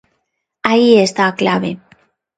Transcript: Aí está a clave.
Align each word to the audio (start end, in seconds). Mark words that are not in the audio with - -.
Aí 0.71 0.89
está 0.97 1.23
a 1.27 1.35
clave. 1.39 1.71